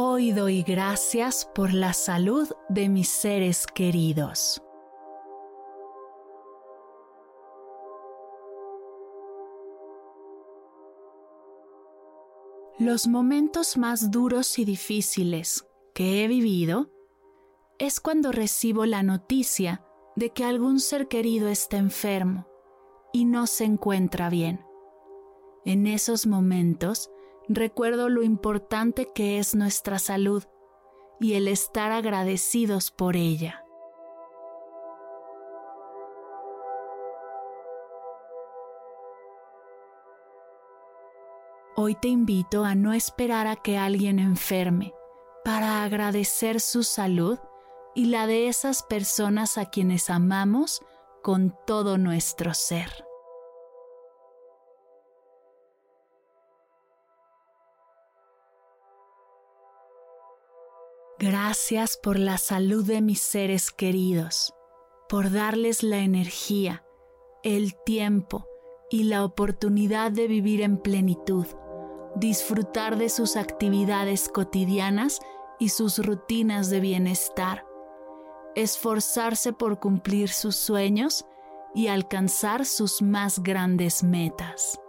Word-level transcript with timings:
Hoy 0.00 0.30
doy 0.30 0.62
gracias 0.62 1.50
por 1.56 1.74
la 1.74 1.92
salud 1.92 2.48
de 2.68 2.88
mis 2.88 3.08
seres 3.08 3.66
queridos. 3.66 4.62
Los 12.78 13.08
momentos 13.08 13.76
más 13.76 14.12
duros 14.12 14.60
y 14.60 14.64
difíciles 14.64 15.66
que 15.94 16.22
he 16.22 16.28
vivido 16.28 16.92
es 17.80 17.98
cuando 17.98 18.30
recibo 18.30 18.86
la 18.86 19.02
noticia 19.02 19.84
de 20.14 20.30
que 20.30 20.44
algún 20.44 20.78
ser 20.78 21.08
querido 21.08 21.48
está 21.48 21.76
enfermo 21.76 22.46
y 23.12 23.24
no 23.24 23.48
se 23.48 23.64
encuentra 23.64 24.30
bien. 24.30 24.64
En 25.64 25.88
esos 25.88 26.24
momentos 26.28 27.10
recuerdo 27.48 28.08
lo 28.08 28.22
importante 28.22 29.10
que 29.14 29.38
es 29.38 29.54
nuestra 29.54 29.98
salud 29.98 30.44
y 31.20 31.34
el 31.34 31.48
estar 31.48 31.92
agradecidos 31.92 32.90
por 32.90 33.16
ella. 33.16 33.64
Hoy 41.80 41.94
te 41.94 42.08
invito 42.08 42.64
a 42.64 42.74
no 42.74 42.92
esperar 42.92 43.46
a 43.46 43.54
que 43.54 43.78
alguien 43.78 44.18
enferme 44.18 44.92
para 45.44 45.84
agradecer 45.84 46.60
su 46.60 46.82
salud 46.82 47.38
y 47.94 48.06
la 48.06 48.26
de 48.26 48.48
esas 48.48 48.82
personas 48.82 49.58
a 49.58 49.66
quienes 49.70 50.10
amamos 50.10 50.82
con 51.22 51.56
todo 51.66 51.96
nuestro 51.96 52.52
ser. 52.52 53.07
Gracias 61.18 61.98
por 62.02 62.18
la 62.18 62.38
salud 62.38 62.84
de 62.84 63.00
mis 63.00 63.20
seres 63.20 63.70
queridos, 63.70 64.54
por 65.08 65.30
darles 65.32 65.82
la 65.82 65.98
energía, 65.98 66.84
el 67.42 67.74
tiempo 67.84 68.46
y 68.90 69.04
la 69.04 69.24
oportunidad 69.24 70.12
de 70.12 70.28
vivir 70.28 70.62
en 70.62 70.78
plenitud 70.78 71.46
disfrutar 72.18 72.96
de 72.98 73.08
sus 73.08 73.36
actividades 73.36 74.28
cotidianas 74.28 75.20
y 75.58 75.70
sus 75.70 76.04
rutinas 76.04 76.70
de 76.70 76.80
bienestar, 76.80 77.64
esforzarse 78.54 79.52
por 79.52 79.78
cumplir 79.78 80.30
sus 80.30 80.56
sueños 80.56 81.24
y 81.74 81.88
alcanzar 81.88 82.64
sus 82.64 83.02
más 83.02 83.42
grandes 83.42 84.02
metas. 84.02 84.80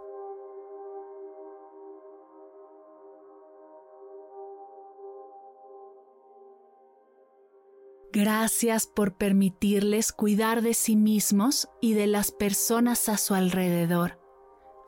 Gracias 8.12 8.86
por 8.86 9.14
permitirles 9.14 10.12
cuidar 10.12 10.62
de 10.62 10.74
sí 10.74 10.96
mismos 10.96 11.68
y 11.80 11.94
de 11.94 12.06
las 12.06 12.32
personas 12.32 13.08
a 13.08 13.16
su 13.16 13.34
alrededor 13.34 14.20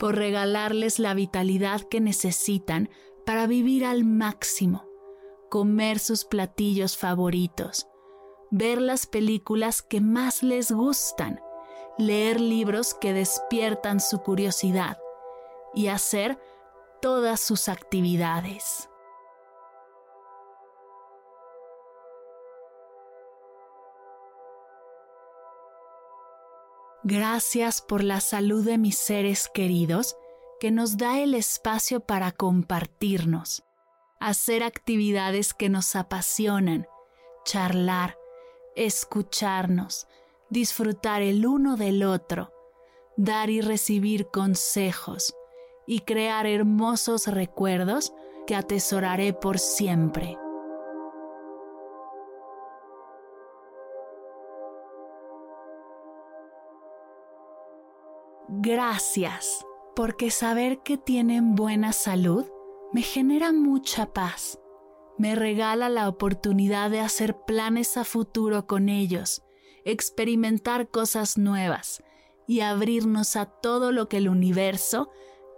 por 0.03 0.17
regalarles 0.17 0.99
la 0.99 1.15
vitalidad 1.15 1.83
que 1.83 2.01
necesitan 2.01 2.91
para 3.25 3.47
vivir 3.47 3.85
al 3.85 4.03
máximo, 4.03 4.85
comer 5.49 6.01
sus 6.01 6.25
platillos 6.25 6.97
favoritos, 6.97 7.87
ver 8.51 8.81
las 8.81 9.07
películas 9.07 9.81
que 9.81 10.01
más 10.01 10.43
les 10.43 10.73
gustan, 10.73 11.41
leer 11.99 12.41
libros 12.41 12.95
que 12.95 13.13
despiertan 13.13 14.01
su 14.01 14.19
curiosidad 14.23 14.99
y 15.73 15.87
hacer 15.87 16.37
todas 17.01 17.39
sus 17.39 17.69
actividades. 17.69 18.89
Gracias 27.05 27.81
por 27.81 28.05
la 28.05 28.21
salud 28.21 28.65
de 28.65 28.79
mis 28.79 28.97
seres 28.97 29.51
queridos 29.53 30.17
que 30.61 30.71
nos 30.71 30.97
da 30.97 31.19
el 31.19 31.35
espacio 31.35 31.99
para 31.99 32.31
compartirnos, 32.31 33.65
hacer 34.21 34.63
actividades 34.63 35.53
que 35.53 35.69
nos 35.69 35.97
apasionan, 35.97 36.87
charlar, 37.45 38.17
escucharnos, 38.77 40.07
disfrutar 40.49 41.23
el 41.23 41.45
uno 41.45 41.77
del 41.77 42.05
otro, 42.05 42.53
dar 43.17 43.51
y 43.51 43.63
recibir 43.63 44.29
consejos 44.29 45.35
y 45.89 46.01
crear 46.01 46.47
hermosos 46.47 47.27
recuerdos 47.27 48.13
que 48.47 48.55
atesoraré 48.55 49.33
por 49.33 49.59
siempre. 49.59 50.39
Gracias, 58.65 59.67
porque 59.97 60.31
saber 60.31 60.85
que 60.85 60.97
tienen 60.97 61.57
buena 61.57 61.93
salud 61.93 62.47
me 62.93 63.03
genera 63.03 63.53
mucha 63.53 64.13
paz. 64.13 64.61
Me 65.19 65.35
regala 65.35 65.89
la 65.89 66.09
oportunidad 66.09 66.89
de 66.89 67.01
hacer 67.01 67.37
planes 67.45 67.97
a 67.97 68.05
futuro 68.05 68.69
con 68.69 68.89
ellos, 68.89 69.43
experimentar 69.85 70.91
cosas 70.91 71.39
nuevas 71.39 72.05
y 72.47 72.61
abrirnos 72.61 73.35
a 73.35 73.47
todo 73.47 73.91
lo 73.91 74.09
que 74.09 74.19
el 74.19 74.29
universo 74.29 75.11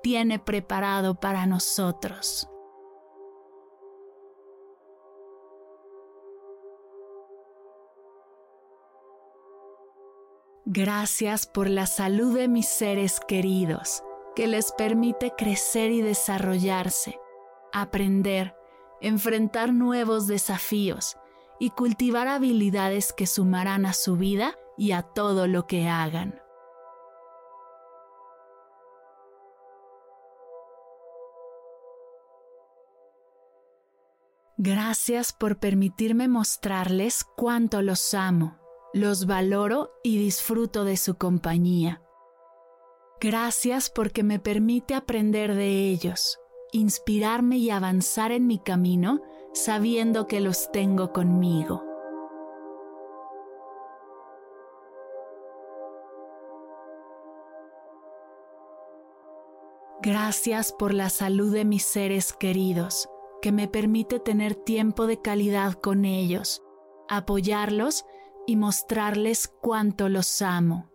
tiene 0.02 0.38
preparado 0.38 1.20
para 1.20 1.44
nosotros. 1.44 2.48
Gracias 10.66 11.44
por 11.44 11.68
la 11.68 11.86
salud 11.86 12.34
de 12.34 12.48
mis 12.48 12.66
seres 12.66 13.20
queridos, 13.20 14.02
que 14.34 14.46
les 14.46 14.72
permite 14.72 15.34
crecer 15.36 15.90
y 15.90 16.00
desarrollarse, 16.00 17.20
aprender, 17.70 18.56
enfrentar 19.02 19.74
nuevos 19.74 20.26
desafíos 20.26 21.18
y 21.60 21.68
cultivar 21.68 22.28
habilidades 22.28 23.12
que 23.12 23.26
sumarán 23.26 23.84
a 23.84 23.92
su 23.92 24.16
vida 24.16 24.56
y 24.78 24.92
a 24.92 25.02
todo 25.02 25.46
lo 25.46 25.66
que 25.66 25.86
hagan. 25.86 26.40
Gracias 34.56 35.34
por 35.34 35.58
permitirme 35.58 36.26
mostrarles 36.26 37.22
cuánto 37.36 37.82
los 37.82 38.14
amo 38.14 38.63
los 38.94 39.26
valoro 39.26 39.90
y 40.04 40.18
disfruto 40.18 40.84
de 40.84 40.96
su 40.96 41.16
compañía. 41.16 42.00
Gracias 43.20 43.90
porque 43.90 44.22
me 44.22 44.38
permite 44.38 44.94
aprender 44.94 45.56
de 45.56 45.88
ellos, 45.90 46.38
inspirarme 46.72 47.58
y 47.58 47.70
avanzar 47.70 48.30
en 48.30 48.46
mi 48.46 48.60
camino 48.60 49.20
sabiendo 49.52 50.28
que 50.28 50.40
los 50.40 50.70
tengo 50.70 51.12
conmigo. 51.12 51.82
Gracias 60.02 60.72
por 60.72 60.94
la 60.94 61.10
salud 61.10 61.52
de 61.52 61.64
mis 61.64 61.84
seres 61.84 62.32
queridos, 62.32 63.08
que 63.42 63.50
me 63.50 63.66
permite 63.66 64.20
tener 64.20 64.54
tiempo 64.54 65.08
de 65.08 65.20
calidad 65.20 65.72
con 65.72 66.04
ellos, 66.04 66.62
apoyarlos 67.08 68.04
y 68.46 68.56
mostrarles 68.56 69.48
cuánto 69.48 70.08
los 70.08 70.42
amo. 70.42 70.90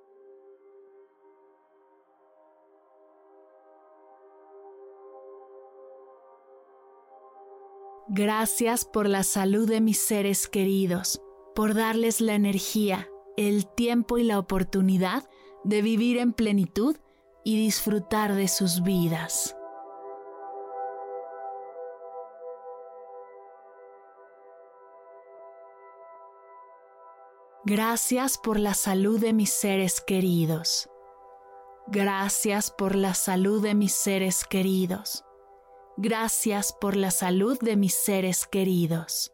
Gracias 8.12 8.86
por 8.86 9.07
la 9.07 9.22
salud 9.22 9.69
de 9.69 9.81
mis 9.81 10.00
seres 10.00 10.48
queridos, 10.48 11.22
por 11.54 11.75
darles 11.75 12.22
la 12.22 12.34
energía, 12.34 13.07
el 13.38 13.68
tiempo 13.68 14.18
y 14.18 14.24
la 14.24 14.40
oportunidad 14.40 15.30
de 15.63 15.84
vivir 15.84 16.18
en 16.18 16.34
plenitud 16.34 16.98
y 17.44 17.57
disfrutar 17.57 18.34
de 18.34 18.48
sus 18.48 18.81
vidas. 18.81 19.56
Gracias 27.66 28.38
por 28.38 28.58
la 28.58 28.74
salud 28.74 29.20
de 29.20 29.34
mis 29.34 29.50
seres 29.50 30.00
queridos. 30.00 30.90
Gracias 31.88 32.72
por 32.72 32.96
la 32.96 33.14
salud 33.14 33.62
de 33.62 33.76
mis 33.76 33.94
seres 33.94 34.46
queridos. 34.46 35.26
Gracias 35.98 36.72
por 36.72 36.96
la 36.96 37.12
salud 37.12 37.60
de 37.60 37.76
mis 37.76 37.94
seres 37.94 38.48
queridos. 38.48 39.34